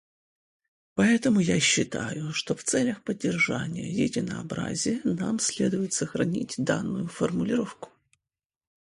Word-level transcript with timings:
Поэтому 0.95 1.41
я 1.41 1.59
считаю, 1.59 2.33
что 2.33 2.55
в 2.55 2.63
целях 2.63 3.03
поддержания 3.03 3.87
единообразия 3.87 4.99
нам 5.03 5.37
следует 5.37 5.93
сохранить 5.93 6.55
данную 6.57 7.07
формулировку. 7.07 7.91